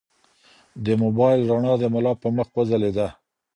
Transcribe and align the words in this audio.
د 0.85 0.87
موبایل 1.03 1.41
رڼا 1.49 1.73
د 1.79 1.83
ملا 1.93 2.13
په 2.21 2.27
مخ 2.37 2.47
وځلېده. 2.55 3.07